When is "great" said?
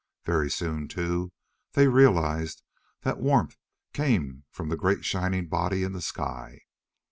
4.75-5.05